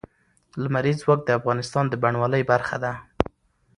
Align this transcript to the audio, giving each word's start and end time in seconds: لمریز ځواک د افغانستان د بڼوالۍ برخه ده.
لمریز 0.61 0.97
ځواک 1.03 1.19
د 1.25 1.29
افغانستان 1.39 1.85
د 1.89 1.93
بڼوالۍ 2.01 2.43
برخه 2.51 2.77
ده. 2.83 2.93